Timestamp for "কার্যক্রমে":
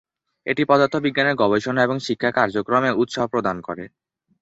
2.37-2.89